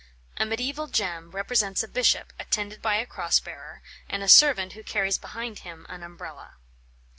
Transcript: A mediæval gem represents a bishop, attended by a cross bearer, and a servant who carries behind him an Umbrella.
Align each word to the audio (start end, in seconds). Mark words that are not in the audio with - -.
A 0.37 0.45
mediæval 0.45 0.89
gem 0.91 1.29
represents 1.29 1.83
a 1.83 1.87
bishop, 1.87 2.33
attended 2.39 2.81
by 2.81 2.95
a 2.95 3.05
cross 3.05 3.39
bearer, 3.39 3.83
and 4.09 4.23
a 4.23 4.27
servant 4.27 4.73
who 4.73 4.81
carries 4.81 5.19
behind 5.19 5.59
him 5.59 5.85
an 5.89 6.01
Umbrella. 6.01 6.55